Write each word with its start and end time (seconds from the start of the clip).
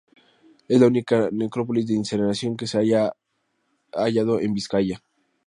Es 0.67 0.81
la 0.81 0.87
única 0.87 1.29
necrópolis 1.31 1.85
de 1.85 1.93
incineración 1.93 2.57
que 2.57 2.65
se 2.65 2.79
ha 2.95 3.13
hallado 3.91 4.39
en 4.39 4.51
Vizcaya. 4.51 4.99